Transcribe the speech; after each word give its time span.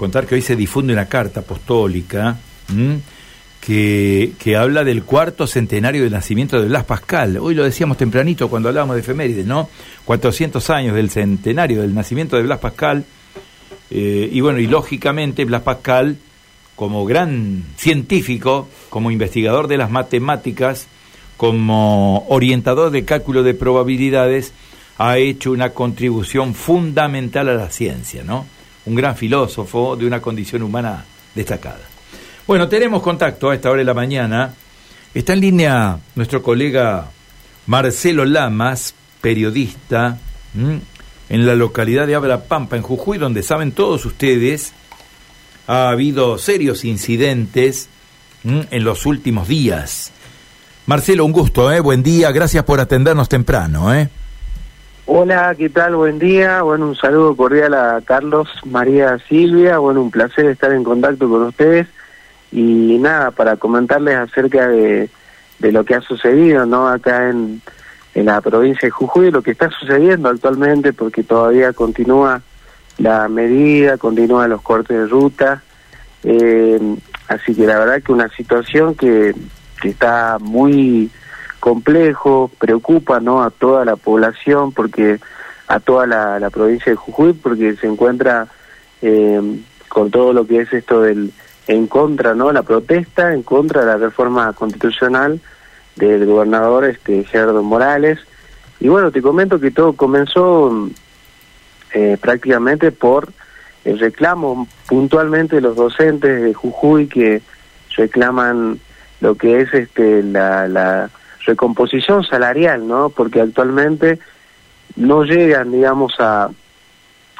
contar 0.00 0.26
que 0.26 0.34
hoy 0.34 0.40
se 0.40 0.56
difunde 0.56 0.94
una 0.94 1.04
carta 1.04 1.40
apostólica 1.40 2.38
que, 3.60 4.32
que, 4.38 4.56
habla 4.56 4.82
del 4.82 5.02
cuarto 5.02 5.46
centenario 5.46 6.04
del 6.04 6.12
nacimiento 6.12 6.58
de 6.58 6.68
Blas 6.68 6.84
Pascal. 6.84 7.36
Hoy 7.36 7.54
lo 7.54 7.64
decíamos 7.64 7.98
tempranito 7.98 8.48
cuando 8.48 8.70
hablábamos 8.70 8.96
de 8.96 9.02
efemérides, 9.02 9.44
¿no? 9.44 9.68
400 10.06 10.70
años 10.70 10.94
del 10.94 11.10
centenario 11.10 11.82
del 11.82 11.94
nacimiento 11.94 12.36
de 12.36 12.44
Blas 12.44 12.60
Pascal. 12.60 13.04
Eh, 13.90 14.30
y 14.32 14.40
bueno, 14.40 14.58
y 14.58 14.68
lógicamente 14.68 15.44
Blas 15.44 15.60
Pascal, 15.60 16.16
como 16.76 17.04
gran 17.04 17.64
científico, 17.76 18.70
como 18.88 19.10
investigador 19.10 19.68
de 19.68 19.76
las 19.76 19.90
matemáticas, 19.90 20.86
como 21.36 22.24
orientador 22.30 22.90
de 22.90 23.04
cálculo 23.04 23.42
de 23.42 23.52
probabilidades, 23.52 24.54
ha 24.96 25.18
hecho 25.18 25.50
una 25.50 25.70
contribución 25.70 26.54
fundamental 26.54 27.50
a 27.50 27.54
la 27.54 27.68
ciencia, 27.68 28.24
¿no? 28.24 28.46
Un 28.86 28.94
gran 28.94 29.16
filósofo 29.16 29.96
de 29.96 30.06
una 30.06 30.20
condición 30.20 30.62
humana 30.62 31.04
destacada. 31.34 31.80
Bueno, 32.46 32.68
tenemos 32.68 33.02
contacto 33.02 33.50
a 33.50 33.54
esta 33.54 33.70
hora 33.70 33.78
de 33.78 33.84
la 33.84 33.94
mañana. 33.94 34.54
Está 35.14 35.34
en 35.34 35.40
línea 35.40 35.98
nuestro 36.14 36.42
colega 36.42 37.10
Marcelo 37.66 38.24
Lamas, 38.24 38.94
periodista, 39.20 40.18
en 40.54 41.46
la 41.46 41.54
localidad 41.54 42.06
de 42.06 42.14
Abra 42.14 42.44
Pampa, 42.44 42.76
en 42.76 42.82
Jujuy, 42.82 43.18
donde 43.18 43.42
saben 43.42 43.72
todos 43.72 44.04
ustedes, 44.04 44.72
ha 45.66 45.90
habido 45.90 46.38
serios 46.38 46.84
incidentes 46.84 47.88
en 48.42 48.84
los 48.84 49.06
últimos 49.06 49.46
días. 49.46 50.10
Marcelo, 50.86 51.24
un 51.24 51.32
gusto, 51.32 51.70
¿eh? 51.70 51.78
buen 51.78 52.02
día, 52.02 52.32
gracias 52.32 52.64
por 52.64 52.80
atendernos 52.80 53.28
temprano. 53.28 53.94
¿eh? 53.94 54.08
Hola, 55.12 55.56
¿qué 55.58 55.68
tal? 55.68 55.96
Buen 55.96 56.20
día. 56.20 56.62
Bueno, 56.62 56.86
un 56.86 56.94
saludo 56.94 57.34
cordial 57.34 57.74
a 57.74 58.00
Carlos, 58.00 58.48
María, 58.64 59.18
Silvia. 59.28 59.78
Bueno, 59.78 60.02
un 60.02 60.10
placer 60.12 60.46
estar 60.46 60.70
en 60.72 60.84
contacto 60.84 61.28
con 61.28 61.42
ustedes. 61.42 61.88
Y 62.52 62.96
nada, 63.00 63.32
para 63.32 63.56
comentarles 63.56 64.14
acerca 64.14 64.68
de, 64.68 65.10
de 65.58 65.72
lo 65.72 65.84
que 65.84 65.96
ha 65.96 66.00
sucedido, 66.00 66.64
¿no? 66.64 66.86
Acá 66.86 67.28
en, 67.28 67.60
en 68.14 68.26
la 68.26 68.40
provincia 68.40 68.86
de 68.86 68.90
Jujuy, 68.90 69.32
lo 69.32 69.42
que 69.42 69.50
está 69.50 69.68
sucediendo 69.70 70.28
actualmente, 70.28 70.92
porque 70.92 71.24
todavía 71.24 71.72
continúa 71.72 72.40
la 72.98 73.28
medida, 73.28 73.98
continúan 73.98 74.50
los 74.50 74.62
cortes 74.62 74.96
de 74.96 75.06
ruta. 75.08 75.60
Eh, 76.22 76.78
así 77.26 77.56
que 77.56 77.66
la 77.66 77.80
verdad 77.80 78.00
que 78.00 78.12
una 78.12 78.28
situación 78.28 78.94
que, 78.94 79.34
que 79.82 79.88
está 79.88 80.38
muy 80.40 81.10
complejo, 81.60 82.50
preocupa 82.58 83.20
¿no? 83.20 83.42
a 83.42 83.50
toda 83.50 83.84
la 83.84 83.96
población, 83.96 84.72
porque 84.72 85.20
a 85.68 85.78
toda 85.78 86.06
la, 86.06 86.50
provincia 86.50 86.90
de 86.90 86.96
Jujuy, 86.96 87.32
porque 87.34 87.76
se 87.76 87.86
encuentra 87.86 88.48
eh, 89.02 89.40
con 89.88 90.10
todo 90.10 90.32
lo 90.32 90.46
que 90.46 90.62
es 90.62 90.72
esto 90.72 91.02
del 91.02 91.32
en 91.68 91.86
contra, 91.86 92.34
¿no? 92.34 92.50
La 92.50 92.62
protesta 92.62 93.32
en 93.32 93.44
contra 93.44 93.82
de 93.82 93.86
la 93.86 93.96
reforma 93.96 94.52
constitucional 94.54 95.40
del 95.94 96.26
gobernador 96.26 96.84
este 96.84 97.22
Gerardo 97.22 97.62
Morales. 97.62 98.18
Y 98.80 98.88
bueno, 98.88 99.12
te 99.12 99.22
comento 99.22 99.60
que 99.60 99.70
todo 99.70 99.92
comenzó 99.92 100.88
eh, 101.92 102.16
prácticamente 102.20 102.90
por 102.90 103.32
el 103.84 104.00
reclamo 104.00 104.66
puntualmente 104.88 105.56
de 105.56 105.62
los 105.62 105.76
docentes 105.76 106.42
de 106.42 106.54
Jujuy 106.54 107.06
que 107.06 107.40
reclaman 107.96 108.80
lo 109.20 109.36
que 109.36 109.60
es 109.60 109.72
este 109.72 110.24
la, 110.24 110.66
la 110.66 111.10
recomposición 111.50 112.24
salarial, 112.24 112.86
¿no? 112.86 113.10
Porque 113.10 113.40
actualmente 113.40 114.18
no 114.96 115.24
llegan, 115.24 115.72
digamos, 115.72 116.14
a, 116.18 116.50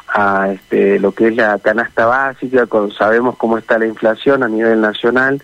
a 0.07 0.51
este, 0.51 0.99
lo 0.99 1.13
que 1.13 1.27
es 1.27 1.35
la 1.35 1.57
canasta 1.59 2.05
básica, 2.05 2.67
sabemos 2.97 3.37
cómo 3.37 3.57
está 3.57 3.77
la 3.77 3.87
inflación 3.87 4.43
a 4.43 4.47
nivel 4.47 4.81
nacional. 4.81 5.41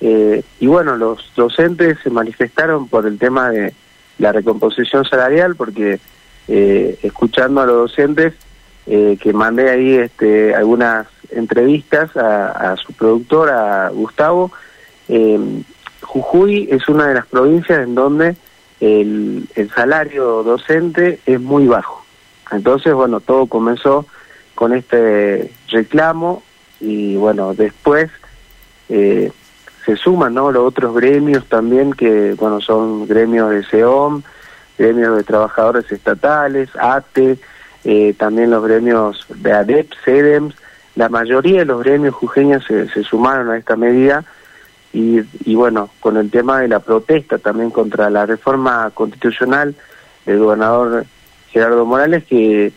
Eh, 0.00 0.42
y 0.60 0.66
bueno, 0.68 0.96
los 0.96 1.32
docentes 1.34 1.98
se 2.04 2.10
manifestaron 2.10 2.88
por 2.88 3.06
el 3.06 3.18
tema 3.18 3.50
de 3.50 3.74
la 4.18 4.32
recomposición 4.32 5.04
salarial, 5.04 5.56
porque 5.56 5.98
eh, 6.46 6.98
escuchando 7.02 7.60
a 7.60 7.66
los 7.66 7.90
docentes, 7.90 8.34
eh, 8.86 9.18
que 9.20 9.32
mandé 9.32 9.68
ahí 9.70 9.94
este, 9.96 10.54
algunas 10.54 11.06
entrevistas 11.30 12.16
a, 12.16 12.72
a 12.72 12.76
su 12.76 12.92
productor, 12.92 13.50
a 13.50 13.90
Gustavo, 13.90 14.50
Jujuy 16.08 16.68
es 16.70 16.88
una 16.88 17.06
de 17.06 17.14
las 17.14 17.26
provincias 17.26 17.80
en 17.80 17.94
donde 17.94 18.34
el, 18.80 19.46
salario 19.74 20.42
docente 20.42 21.20
es 21.26 21.38
muy 21.38 21.66
bajo. 21.66 22.02
Entonces, 22.50 22.94
bueno, 22.94 23.20
todo 23.20 23.46
comenzó 23.46 24.06
con 24.54 24.72
este 24.72 25.52
reclamo 25.68 26.42
y 26.80 27.16
bueno, 27.16 27.52
después 27.52 28.10
eh, 28.88 29.30
se 29.84 29.96
suman 29.96 30.32
¿no? 30.32 30.50
los 30.50 30.66
otros 30.66 30.94
gremios 30.94 31.44
también 31.46 31.92
que, 31.92 32.34
bueno, 32.38 32.62
son 32.62 33.06
gremios 33.06 33.50
de 33.50 33.64
SEOM, 33.64 34.22
gremios 34.78 35.14
de 35.14 35.24
trabajadores 35.24 35.92
estatales, 35.92 36.70
ATE, 36.80 37.38
eh, 37.84 38.14
también 38.14 38.50
los 38.50 38.64
gremios 38.64 39.26
de 39.28 39.52
ADEP, 39.52 39.92
CEDEMS, 40.06 40.54
la 40.96 41.10
mayoría 41.10 41.60
de 41.60 41.66
los 41.66 41.82
gremios 41.82 42.14
jujeños 42.14 42.64
se, 42.64 42.88
se 42.88 43.04
sumaron 43.04 43.50
a 43.50 43.58
esta 43.58 43.76
medida 43.76 44.24
y, 44.92 45.20
y 45.44 45.54
bueno, 45.54 45.90
con 46.00 46.16
el 46.16 46.30
tema 46.30 46.60
de 46.60 46.68
la 46.68 46.80
protesta 46.80 47.38
también 47.38 47.70
contra 47.70 48.10
la 48.10 48.26
reforma 48.26 48.90
constitucional 48.94 49.74
del 50.24 50.38
gobernador 50.38 51.04
Gerardo 51.50 51.84
Morales 51.84 52.24
que 52.24 52.72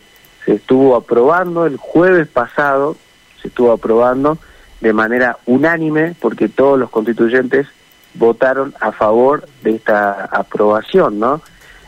se 0.45 0.53
estuvo 0.53 0.95
aprobando 0.95 1.65
el 1.65 1.77
jueves 1.77 2.27
pasado, 2.27 2.97
se 3.41 3.47
estuvo 3.47 3.71
aprobando 3.71 4.37
de 4.81 4.93
manera 4.93 5.37
unánime 5.45 6.15
porque 6.19 6.49
todos 6.49 6.79
los 6.79 6.89
constituyentes 6.89 7.67
votaron 8.15 8.73
a 8.79 8.91
favor 8.91 9.47
de 9.63 9.75
esta 9.75 10.25
aprobación, 10.25 11.19
¿no? 11.19 11.41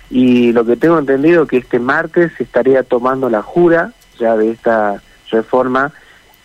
Y 0.09 0.51
lo 0.51 0.63
que 0.65 0.77
tengo 0.77 0.99
entendido 0.99 1.47
que 1.47 1.57
este 1.57 1.79
martes 1.79 2.31
se 2.37 2.43
estaría 2.43 2.83
tomando 2.83 3.29
la 3.29 3.41
jura 3.41 3.93
ya 4.19 4.37
de 4.37 4.51
esta 4.51 5.01
reforma 5.31 5.91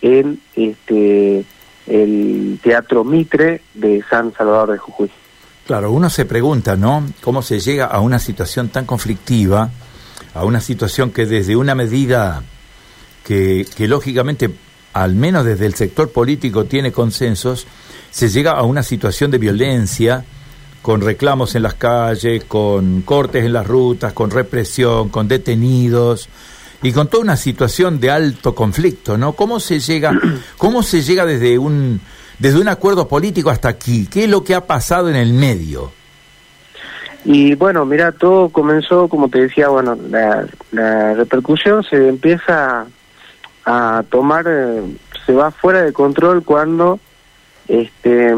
en 0.01 0.41
este 0.55 1.45
el 1.89 2.59
Teatro 2.61 3.03
Mitre 3.03 3.61
de 3.73 4.03
San 4.09 4.33
Salvador 4.33 4.71
de 4.71 4.77
Jujuy. 4.77 5.09
Claro, 5.65 5.91
uno 5.91 6.09
se 6.09 6.25
pregunta, 6.25 6.75
¿no? 6.75 7.05
¿Cómo 7.21 7.41
se 7.41 7.59
llega 7.59 7.85
a 7.85 7.99
una 7.99 8.19
situación 8.19 8.69
tan 8.69 8.85
conflictiva, 8.85 9.69
a 10.33 10.45
una 10.45 10.61
situación 10.61 11.11
que 11.11 11.25
desde 11.25 11.55
una 11.55 11.75
medida 11.75 12.43
que, 13.23 13.65
que 13.75 13.87
lógicamente, 13.87 14.49
al 14.93 15.15
menos 15.15 15.45
desde 15.45 15.65
el 15.65 15.75
sector 15.75 16.11
político, 16.11 16.65
tiene 16.65 16.91
consensos, 16.91 17.67
se 18.11 18.29
llega 18.29 18.53
a 18.53 18.63
una 18.63 18.83
situación 18.83 19.29
de 19.31 19.37
violencia, 19.37 20.25
con 20.81 21.01
reclamos 21.01 21.55
en 21.55 21.63
las 21.63 21.75
calles, 21.75 22.43
con 22.45 23.01
cortes 23.01 23.45
en 23.45 23.53
las 23.53 23.67
rutas, 23.67 24.13
con 24.13 24.31
represión, 24.31 25.09
con 25.09 25.27
detenidos, 25.27 26.29
y 26.81 26.91
con 26.91 27.07
toda 27.07 27.23
una 27.23 27.37
situación 27.37 27.99
de 27.99 28.11
alto 28.11 28.55
conflicto, 28.55 29.17
¿no? 29.17 29.33
¿Cómo 29.33 29.59
se 29.59 29.79
llega, 29.79 30.11
cómo 30.57 30.83
se 30.83 31.01
llega 31.01 31.25
desde 31.25 31.57
un 31.57 31.99
desde 32.37 32.61
un 32.61 32.69
acuerdo 32.69 33.07
político 33.07 33.49
hasta 33.49 33.69
aquí? 33.69 34.07
¿Qué 34.07 34.23
es 34.23 34.29
lo 34.29 34.43
que 34.43 34.55
ha 34.55 34.65
pasado 34.65 35.09
en 35.09 35.15
el 35.15 35.33
medio? 35.33 35.91
Y 37.25 37.53
bueno, 37.55 37.85
mira, 37.85 38.13
todo 38.13 38.47
comenzó, 38.49 39.09
como 39.09 39.27
te 39.29 39.41
decía, 39.41 39.67
bueno, 39.67 39.97
la, 40.09 40.47
la 40.71 41.13
repercusión 41.15 41.83
se 41.83 42.07
empieza 42.07 42.87
a 43.65 44.03
tomar, 44.09 44.45
eh, 44.47 44.81
se 45.25 45.33
va 45.33 45.51
fuera 45.51 45.81
de 45.81 45.91
control 45.91 46.43
cuando 46.43 46.99
este 47.67 48.33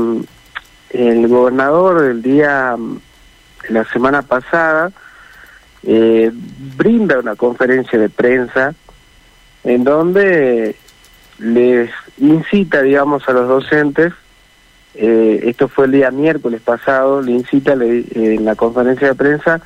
el 0.90 1.28
gobernador 1.28 2.04
el 2.04 2.22
día, 2.22 2.76
la 3.70 3.86
semana 3.86 4.24
pasada, 4.24 4.92
eh, 5.84 6.32
brinda 6.78 7.20
una 7.20 7.36
conferencia 7.36 7.98
de 7.98 8.10
prensa 8.10 8.74
en 9.64 9.84
donde 9.84 10.76
les 11.40 11.90
incita, 12.18 12.82
digamos, 12.82 13.28
a 13.28 13.34
los 13.34 13.48
docentes, 13.48 14.14
eh, 14.94 15.42
esto 15.44 15.68
fue 15.68 15.86
el 15.86 15.94
día 15.94 16.12
miércoles 16.12 16.62
pasado, 16.62 17.22
le 17.22 17.32
incita 17.32 17.76
le, 17.76 18.06
en 18.14 18.46
la 18.46 18.56
conferencia 18.56 19.08
de 19.08 19.16
prensa 19.16 19.62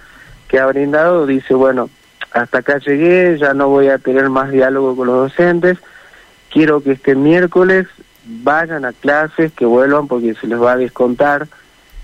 que 0.47 0.59
ha 0.59 0.65
brindado, 0.67 1.25
dice, 1.25 1.53
bueno, 1.53 1.89
hasta 2.31 2.59
acá 2.59 2.77
llegué, 2.77 3.37
ya 3.39 3.53
no 3.53 3.69
voy 3.69 3.87
a 3.87 3.97
tener 3.97 4.29
más 4.29 4.51
diálogo 4.51 4.95
con 4.95 5.07
los 5.07 5.29
docentes, 5.29 5.77
quiero 6.51 6.81
que 6.81 6.91
este 6.93 7.15
miércoles 7.15 7.87
vayan 8.25 8.85
a 8.85 8.93
clases, 8.93 9.51
que 9.53 9.65
vuelvan 9.65 10.07
porque 10.07 10.35
se 10.35 10.47
les 10.47 10.61
va 10.61 10.73
a 10.73 10.77
descontar 10.77 11.47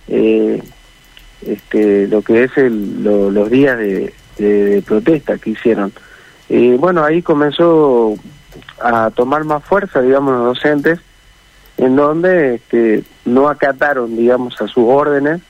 eh, 0.07 0.63
este, 1.45 2.07
lo 2.07 2.21
que 2.21 2.43
es 2.43 2.57
el, 2.57 3.03
los 3.03 3.49
días 3.49 3.77
de, 3.77 4.13
protesta 4.85 5.37
que 5.37 5.51
hicieron. 5.51 5.93
y 6.49 6.71
bueno, 6.73 7.03
ahí 7.03 7.21
comenzó 7.21 8.15
a 8.81 9.11
tomar 9.11 9.43
más 9.43 9.63
fuerza, 9.63 10.01
digamos, 10.01 10.33
los 10.33 10.55
docentes, 10.55 10.99
en 11.77 11.95
donde 11.95 12.55
este, 12.55 13.03
no 13.25 13.49
acataron, 13.49 14.15
digamos, 14.15 14.59
a 14.61 14.67
sus 14.67 14.83
órdenes 14.85 15.41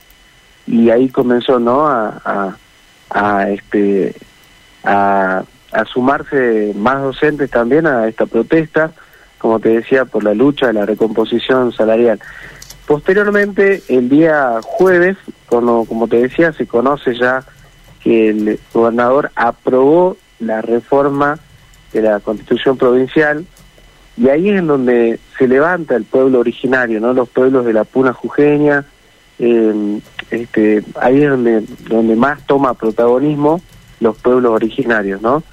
y 0.68 0.90
ahí 0.90 1.10
comenzó, 1.10 1.60
¿no?, 1.60 1.88
a, 1.88 2.56
a, 3.10 3.50
este, 3.50 4.16
a, 4.84 5.44
a 5.72 5.86
sumarse 5.86 6.74
más 6.76 7.02
docentes 7.02 7.50
también 7.50 7.88
a 7.88 8.08
esta 8.08 8.26
protesta, 8.26 8.92
como 9.38 9.60
te 9.60 9.70
decía, 9.70 10.06
por 10.06 10.24
la 10.24 10.34
lucha 10.34 10.68
de 10.68 10.74
la 10.74 10.86
recomposición 10.86 11.72
salarial. 11.72 12.20
Posteriormente, 12.88 13.82
el 13.88 14.10
día 14.10 14.60
jueves, 14.64 15.18
como, 15.48 16.08
te 16.10 16.18
decía, 16.18 16.52
se 16.54 16.68
conoce 16.68 17.16
ya 17.16 17.44
que 18.04 18.30
el 18.30 18.60
gobernador 18.74 19.32
aprobó 19.36 20.18
la 20.40 20.62
reforma 20.62 21.40
de 21.94 22.02
la 22.02 22.20
constitución 22.20 22.78
provincial 22.78 23.46
y 24.18 24.30
ahí 24.30 24.50
es 24.50 24.60
en 24.60 24.68
donde 24.68 25.20
se 25.38 25.48
levanta 25.48 25.96
el 25.96 26.06
pueblo 26.06 26.40
originario, 26.40 27.00
no 27.00 27.14
los 27.14 27.30
pueblos 27.30 27.66
de 27.66 27.74
la 27.74 27.84
Puna 27.84 28.14
Jujeña, 28.14 28.86
eh, 29.40 30.00
este, 30.30 30.84
ahí 31.00 31.24
es 31.24 31.30
donde, 31.30 31.64
donde 31.88 32.16
más 32.16 32.46
toma 32.46 32.74
protagonismo 32.74 33.62
los 34.00 34.18
pueblos 34.18 34.52
originarios, 34.52 35.22
¿no? 35.22 35.44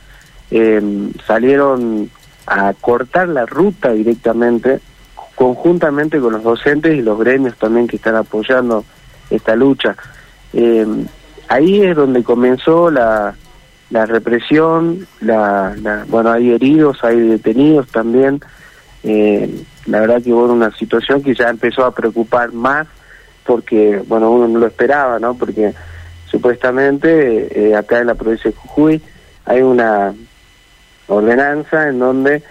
Eh, 0.50 1.10
salieron 1.26 2.10
a 2.46 2.72
cortar 2.74 3.28
la 3.28 3.46
ruta 3.46 3.92
directamente, 3.92 4.80
conjuntamente 5.38 6.18
con 6.18 6.32
los 6.32 6.42
docentes 6.42 6.96
y 6.96 7.00
los 7.00 7.16
gremios 7.16 7.56
también 7.56 7.86
que 7.86 7.94
están 7.94 8.16
apoyando 8.16 8.84
esta 9.30 9.54
lucha. 9.54 9.96
Eh, 10.52 10.84
ahí 11.46 11.80
es 11.80 11.94
donde 11.94 12.24
comenzó 12.24 12.90
la, 12.90 13.36
la 13.90 14.04
represión, 14.06 15.06
la, 15.20 15.76
bueno, 16.08 16.32
hay 16.32 16.50
heridos, 16.50 17.04
hay 17.04 17.20
detenidos 17.20 17.86
también. 17.86 18.40
Eh, 19.04 19.64
la 19.86 20.00
verdad 20.00 20.20
que 20.20 20.32
hubo 20.32 20.52
una 20.52 20.72
situación 20.72 21.22
que 21.22 21.36
ya 21.36 21.48
empezó 21.50 21.84
a 21.84 21.94
preocupar 21.94 22.52
más 22.52 22.88
porque, 23.44 24.02
bueno, 24.08 24.32
uno 24.32 24.48
no 24.48 24.58
lo 24.58 24.66
esperaba, 24.66 25.20
¿no? 25.20 25.34
Porque 25.34 25.72
supuestamente 26.26 27.68
eh, 27.68 27.76
acá 27.76 28.00
en 28.00 28.08
la 28.08 28.16
provincia 28.16 28.50
de 28.50 28.56
Jujuy 28.56 29.00
hay 29.44 29.62
una 29.62 30.12
ordenanza 31.06 31.88
en 31.88 32.00
donde 32.00 32.42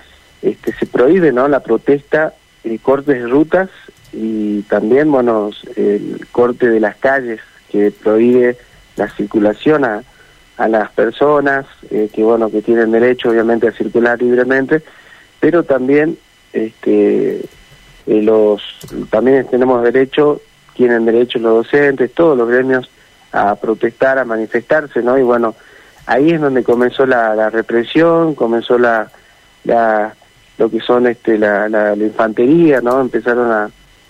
este, 0.42 0.72
se 0.72 0.86
prohíbe, 0.86 1.33
¿no? 1.33 1.50
La 1.50 1.60
protesta, 1.60 2.33
y 2.72 2.80
cortes 2.80 3.22
de 3.22 3.28
rutas 3.28 3.69
y 4.14 4.62
también, 4.64 5.12
bueno, 5.12 5.52
el 5.75 6.25
corte 6.31 6.69
de 6.69 6.80
las 6.80 6.96
calles 6.96 7.40
que 7.69 7.92
prohíbe 7.92 8.58
la 8.96 9.10
circulación 9.10 9.86
a, 9.86 10.04
a 10.58 10.68
las 10.68 10.92
personas 10.92 11.66
eh, 11.90 12.10
que 12.12 12.24
bueno 12.24 12.50
que 12.50 12.62
tienen 12.62 12.92
derecho 12.92 13.30
obviamente 13.30 13.68
a 13.68 13.72
circular 13.72 14.19
libremente 14.22 14.81
pero 15.40 15.64
también 15.64 16.18
este 16.52 17.40
eh, 17.40 18.22
los 18.22 18.62
también 19.10 19.48
tenemos 19.48 19.84
derecho 19.84 20.42
tienen 20.74 21.06
derecho 21.06 21.40
los 21.40 21.64
docentes 21.64 22.12
todos 22.14 22.38
los 22.38 22.50
gremios 22.50 22.90
a 23.31 23.56
protestar 23.56 24.18
a 24.18 24.25
manifestarse 24.25 25.04
no 25.04 25.18
y 25.18 25.22
bueno 25.22 25.56
ahí 26.08 26.31
es 26.31 26.42
donde 26.42 26.64
comenzó 26.64 27.06
la, 27.06 27.36
la 27.36 27.50
represión 27.52 28.34
comenzó 28.34 28.80
la, 28.80 29.12
la 29.64 30.16
lo 30.57 30.69
que 30.69 30.80
son 30.80 31.07
este 31.07 31.38
la, 31.38 31.69
la, 31.69 31.95
infantería 31.95 32.81
no 32.81 33.00
empezaron 33.00 33.51
a, 33.51 33.69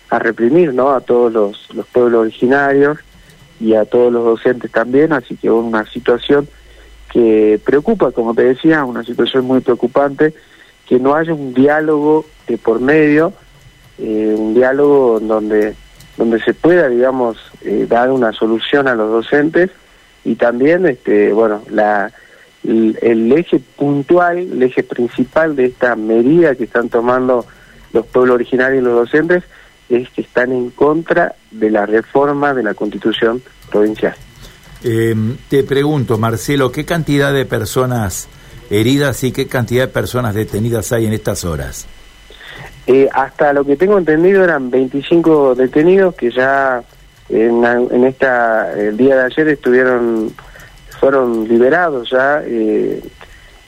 a 0.10 0.20
reprimir 0.20 0.74
no 0.74 0.92
a 0.92 1.02
todos 1.02 1.32
los, 1.32 1.74
los 1.74 1.86
pueblos 1.88 2.22
originarios 2.22 3.00
y 3.60 3.74
a 3.74 3.86
todos 3.86 4.12
los 4.12 4.24
docentes 4.24 4.72
también, 4.72 5.14
así 5.14 5.36
que 5.36 5.50
una 5.50 5.86
situación 5.86 6.48
que 7.12 7.60
preocupa, 7.64 8.12
como 8.12 8.34
te 8.34 8.44
decía, 8.44 8.86
una 8.86 9.04
situación 9.04 9.46
muy 9.46 9.62
preocupante, 9.62 10.34
que 10.88 11.00
no 11.00 11.16
haya 11.16 11.34
un 11.34 11.54
diálogo 11.54 12.26
de 12.48 12.58
por 12.58 12.80
medio, 12.80 13.34
eh, 13.98 14.36
un 14.38 14.54
diálogo 14.54 15.20
donde, 15.20 15.76
donde 16.18 16.40
se 16.42 16.54
pueda, 16.54 16.88
digamos, 16.88 17.38
eh, 17.62 17.86
dar 17.90 18.12
una 18.12 18.32
solución 18.32 18.88
a 18.88 18.96
los 18.96 19.10
docentes 19.10 19.72
y 20.24 20.36
también, 20.36 20.86
este, 20.86 21.34
bueno, 21.34 21.64
la, 21.70 22.12
el, 22.64 22.98
el 23.02 23.32
eje 23.32 23.60
puntual, 23.60 24.38
el 24.38 24.64
eje 24.64 24.84
principal 24.84 25.56
de 25.56 25.66
esta 25.66 25.96
medida 25.96 26.56
que 26.56 26.66
están 26.66 26.90
tomando 26.90 27.46
los 27.94 28.06
pueblos 28.06 28.36
originarios 28.36 28.82
y 28.82 28.86
los 28.86 28.94
docentes 28.94 29.44
es 29.90 30.10
que 30.10 30.22
están 30.22 30.52
en 30.52 30.70
contra 30.72 31.36
de 31.52 31.72
la 31.72 31.86
reforma 31.86 32.54
de 32.54 32.64
la 32.64 32.74
constitución 32.74 33.42
provincial. 33.70 34.16
Eh, 34.84 35.16
te 35.50 35.64
pregunto, 35.64 36.18
Marcelo, 36.18 36.72
¿qué 36.72 36.86
cantidad 36.86 37.34
de 37.34 37.46
personas 37.46 38.28
heridas 38.70 39.24
y 39.24 39.32
qué 39.32 39.48
cantidad 39.48 39.88
de 39.88 39.94
personas 39.94 40.36
detenidas 40.36 40.92
hay 40.92 41.06
en 41.06 41.14
estas 41.14 41.46
horas? 41.46 41.88
Eh, 42.86 43.10
hasta 43.12 43.54
lo 43.54 43.66
que 43.66 43.76
tengo 43.76 43.98
entendido 43.98 44.44
eran 44.44 44.70
25 44.70 45.56
detenidos 45.56 46.16
que 46.16 46.32
ya 46.32 46.82
en, 47.30 47.66
en, 47.66 48.04
esta 48.06 48.72
el 48.80 48.96
día 48.96 49.18
de 49.18 49.24
ayer 49.26 49.48
estuvieron 49.50 50.34
fueron 51.00 51.48
liberados 51.48 52.10
ya 52.10 52.42
eh, 52.46 53.02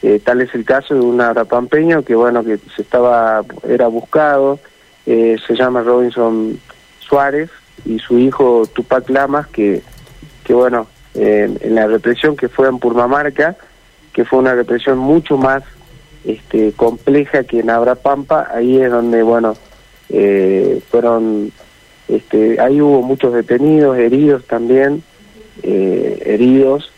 eh, 0.02 0.20
tal 0.24 0.42
es 0.42 0.54
el 0.56 0.66
caso 0.66 0.94
de 0.94 1.02
un 1.02 1.22
arapampeño 1.22 2.04
que 2.04 2.16
bueno 2.16 2.44
que 2.44 2.58
se 2.76 2.82
estaba 2.82 3.44
era 3.68 3.88
buscado 3.88 4.60
eh, 5.06 5.38
se 5.48 5.56
llama 5.56 5.82
Robinson 5.82 6.60
Suárez 7.00 7.50
y 7.86 7.98
su 7.98 8.20
hijo 8.20 8.68
Tupac 8.72 9.10
Lamas, 9.10 9.48
que, 9.48 9.82
que 10.44 10.54
bueno, 10.54 10.88
en 11.16 11.74
la 11.74 11.88
represión 11.88 12.38
que 12.38 12.48
fue 12.48 12.68
en 12.68 12.78
Purmamarca, 12.78 13.56
que 14.14 14.26
fue 14.26 14.38
una 14.38 14.54
represión 14.54 15.00
mucho 15.00 15.38
más 15.38 15.64
este, 16.26 16.74
compleja 16.74 17.44
que 17.44 17.62
en 17.62 17.72
Abrapampa, 17.72 18.50
ahí 18.54 18.78
es 18.78 18.92
donde, 18.92 19.24
bueno, 19.24 19.56
eh, 20.10 20.80
fueron, 20.92 21.52
este, 22.08 22.60
ahí 22.60 22.80
hubo 22.80 23.02
muchos 23.02 23.34
detenidos, 23.34 23.98
heridos 23.98 24.46
también, 24.46 25.04
heridos, 25.64 26.92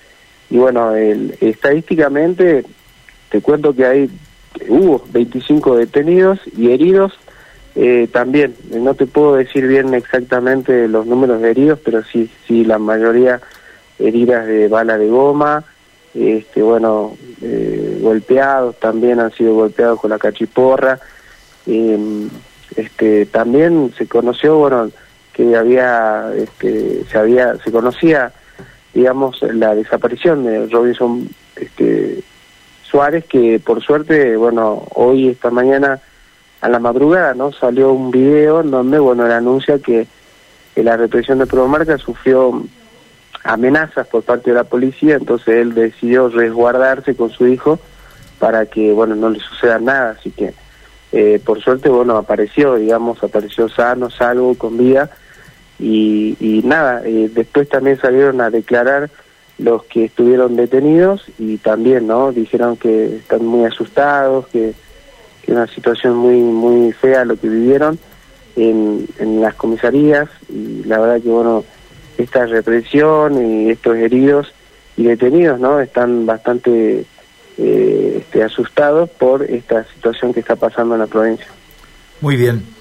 y 0.52 0.58
bueno, 0.58 0.96
el, 0.96 1.36
estadísticamente 1.42 2.64
te 3.30 3.42
cuento 3.42 3.74
que 3.74 3.86
hay, 3.86 4.10
hubo 4.68 5.04
25 5.12 5.78
detenidos 5.78 6.40
y 6.56 6.72
heridos, 6.72 7.14
eh, 7.76 8.10
también, 8.12 8.54
no 8.70 8.94
te 8.94 9.08
puedo 9.08 9.36
decir 9.36 9.66
bien 9.66 9.94
exactamente 9.94 10.88
los 10.90 11.08
números 11.08 11.42
de 11.42 11.52
heridos, 11.52 11.80
pero 11.84 12.04
sí, 12.04 12.30
sí, 12.46 12.66
la 12.66 12.78
mayoría 12.78 13.42
heridas 13.98 14.46
de 14.46 14.68
bala 14.68 14.98
de 14.98 15.08
goma, 15.08 15.64
este, 16.14 16.62
bueno, 16.62 17.16
eh, 17.42 18.00
golpeados 18.02 18.78
también 18.80 19.22
han 19.22 19.32
sido 19.32 19.54
golpeados 19.54 20.00
con 20.00 20.10
la 20.10 20.20
cachiporra. 20.20 21.00
Eh, 21.66 22.28
este, 22.76 23.26
también 23.28 23.94
se 23.98 24.08
conoció, 24.08 24.58
bueno, 24.58 24.92
que 25.34 25.56
había, 25.56 26.32
este, 26.36 27.04
se 27.10 27.18
había, 27.18 27.56
se 27.58 27.72
conocía, 27.72 28.34
digamos, 28.94 29.42
la 29.42 29.76
desaparición 29.76 30.44
de 30.44 30.68
Robinson, 30.68 31.28
este, 31.56 32.24
Suárez, 32.84 33.26
que 33.26 33.60
por 33.60 33.82
suerte, 33.82 34.36
bueno, 34.36 34.84
hoy 34.96 35.30
esta 35.30 35.50
mañana 35.50 36.02
a 36.60 36.70
la 36.70 36.80
madrugada, 36.80 37.34
¿no? 37.34 37.52
Salió 37.52 37.92
un 37.92 38.12
video 38.12 38.62
en 38.62 38.72
donde, 38.72 39.00
bueno, 39.00 39.26
él 39.26 39.32
anuncia 39.32 39.80
que, 39.80 40.08
la 40.76 40.96
represión 40.96 41.40
de 41.40 41.46
Promarca 41.46 41.98
sufrió 41.98 42.64
amenazas 43.44 44.08
por 44.08 44.24
parte 44.24 44.52
de 44.52 44.56
la 44.56 44.64
policía, 44.64 45.16
entonces 45.16 45.58
él 45.58 45.74
decidió 45.74 46.30
resguardarse 46.30 47.14
con 47.16 47.30
su 47.30 47.46
hijo 47.46 47.78
para 48.40 48.66
que, 48.66 48.94
bueno, 48.94 49.16
no 49.16 49.30
le 49.30 49.40
suceda 49.40 49.80
nada, 49.80 50.16
así 50.18 50.32
que 50.32 50.54
eh, 51.12 51.42
por 51.44 51.62
suerte, 51.62 51.90
bueno, 51.90 52.16
apareció, 52.16 52.76
digamos, 52.76 53.22
apareció 53.22 53.68
sano, 53.68 54.10
salvo, 54.10 54.56
con 54.58 54.78
vida, 54.78 55.10
y, 55.82 56.38
y 56.40 56.62
nada, 56.64 57.02
eh, 57.06 57.30
después 57.34 57.68
también 57.68 58.00
salieron 58.00 58.40
a 58.40 58.50
declarar 58.50 59.10
los 59.58 59.84
que 59.84 60.06
estuvieron 60.06 60.56
detenidos 60.56 61.26
y 61.38 61.58
también, 61.58 62.08
¿no? 62.08 62.32
Dijeron 62.32 62.78
que 62.78 63.18
están 63.18 63.46
muy 63.46 63.66
asustados, 63.66 64.48
que 64.48 64.74
que 65.42 65.52
una 65.52 65.68
situación 65.68 66.16
muy 66.16 66.40
muy 66.40 66.92
fea 66.94 67.26
lo 67.26 67.36
que 67.36 67.50
vivieron 67.50 68.00
en, 68.56 69.08
en 69.18 69.42
las 69.42 69.56
comisarías 69.56 70.30
y 70.50 70.84
la 70.84 71.00
verdad 71.00 71.22
que 71.22 71.30
bueno 71.30 71.64
esta 72.18 72.46
represión 72.46 73.44
y 73.44 73.70
estos 73.72 73.96
heridos 73.98 74.54
y 74.98 75.04
detenidos 75.04 75.60
no 75.60 75.80
están 75.80 76.26
bastante 76.26 77.06
eh, 77.58 78.18
este, 78.20 78.44
asustados 78.44 79.10
por 79.10 79.44
esta 79.44 79.86
situación 79.86 80.34
que 80.34 80.42
está 80.42 80.56
pasando 80.56 80.96
en 80.96 81.02
la 81.02 81.08
provincia. 81.08 81.48
Muy 82.20 82.36
bien 82.36 82.81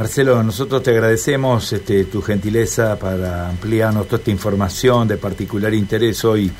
Marcelo, 0.00 0.42
nosotros 0.42 0.82
te 0.82 0.92
agradecemos 0.92 1.74
este, 1.74 2.06
tu 2.06 2.22
gentileza 2.22 2.98
para 2.98 3.50
ampliarnos 3.50 4.06
toda 4.06 4.16
esta 4.16 4.30
información 4.30 5.06
de 5.06 5.18
particular 5.18 5.74
interés 5.74 6.24
hoy. 6.24 6.50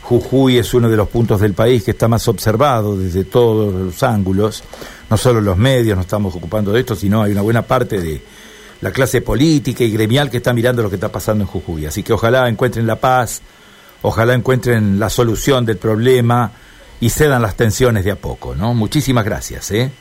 Jujuy 0.00 0.58
es 0.58 0.74
uno 0.74 0.90
de 0.90 0.96
los 0.96 1.06
puntos 1.08 1.40
del 1.40 1.54
país 1.54 1.84
que 1.84 1.92
está 1.92 2.08
más 2.08 2.26
observado 2.26 2.98
desde 2.98 3.22
todos 3.22 3.72
los 3.72 4.02
ángulos. 4.02 4.64
No 5.08 5.16
solo 5.16 5.40
los 5.40 5.56
medios 5.56 5.94
nos 5.94 6.06
estamos 6.06 6.34
ocupando 6.34 6.72
de 6.72 6.80
esto, 6.80 6.96
sino 6.96 7.22
hay 7.22 7.30
una 7.30 7.42
buena 7.42 7.62
parte 7.62 8.00
de 8.00 8.20
la 8.80 8.90
clase 8.90 9.20
política 9.20 9.84
y 9.84 9.92
gremial 9.92 10.28
que 10.28 10.38
está 10.38 10.52
mirando 10.52 10.82
lo 10.82 10.88
que 10.88 10.96
está 10.96 11.12
pasando 11.12 11.44
en 11.44 11.48
Jujuy. 11.50 11.86
Así 11.86 12.02
que 12.02 12.12
ojalá 12.12 12.48
encuentren 12.48 12.84
la 12.84 12.96
paz, 12.96 13.42
ojalá 14.02 14.34
encuentren 14.34 14.98
la 14.98 15.08
solución 15.08 15.64
del 15.64 15.76
problema 15.76 16.50
y 16.98 17.10
cedan 17.10 17.42
las 17.42 17.54
tensiones 17.54 18.04
de 18.04 18.10
a 18.10 18.16
poco, 18.16 18.56
¿no? 18.56 18.74
Muchísimas 18.74 19.24
gracias, 19.24 19.70
¿eh? 19.70 19.92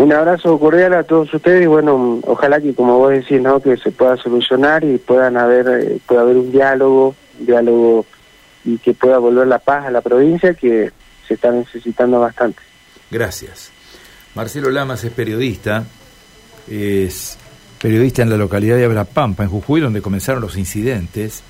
Un 0.00 0.14
abrazo 0.14 0.58
cordial 0.58 0.94
a 0.94 1.02
todos 1.02 1.32
ustedes 1.34 1.64
y 1.64 1.66
bueno, 1.66 2.20
ojalá 2.24 2.58
que 2.58 2.74
como 2.74 2.96
vos 2.96 3.10
decís, 3.10 3.38
¿no? 3.38 3.60
Que 3.60 3.76
se 3.76 3.90
pueda 3.90 4.16
solucionar 4.16 4.82
y 4.82 4.96
puedan 4.96 5.36
haber, 5.36 5.68
eh, 5.68 5.98
pueda 6.06 6.22
haber 6.22 6.38
un 6.38 6.50
diálogo, 6.50 7.14
diálogo 7.38 8.06
y 8.64 8.78
que 8.78 8.94
pueda 8.94 9.18
volver 9.18 9.46
la 9.46 9.58
paz 9.58 9.84
a 9.84 9.90
la 9.90 10.00
provincia 10.00 10.54
que 10.54 10.90
se 11.28 11.34
está 11.34 11.50
necesitando 11.50 12.18
bastante. 12.18 12.62
Gracias. 13.10 13.72
Marcelo 14.34 14.70
Lamas 14.70 15.04
es 15.04 15.12
periodista, 15.12 15.84
es 16.66 17.36
periodista 17.78 18.22
en 18.22 18.30
la 18.30 18.38
localidad 18.38 18.76
de 18.76 18.86
Abrapampa, 18.86 19.42
en 19.42 19.50
Jujuy, 19.50 19.82
donde 19.82 20.00
comenzaron 20.00 20.40
los 20.40 20.56
incidentes. 20.56 21.42